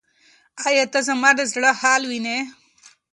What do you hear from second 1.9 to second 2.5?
وینې؟